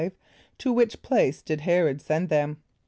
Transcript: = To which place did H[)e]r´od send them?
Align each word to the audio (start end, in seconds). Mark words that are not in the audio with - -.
= 0.35 0.57
To 0.63 0.73
which 0.73 1.03
place 1.03 1.43
did 1.43 1.59
H[)e]r´od 1.61 2.01
send 2.01 2.29
them? 2.29 2.57